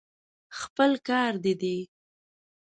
[0.59, 1.77] خپل کار دې دی.